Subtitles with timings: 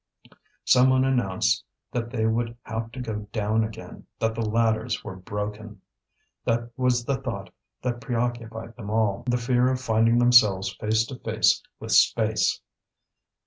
[0.65, 5.79] Someone announced that they would have to go down again, that the ladders were broken.
[6.43, 7.51] That was the thought
[7.83, 12.61] that preoccupied them all, the fear of finding themselves face to face with space.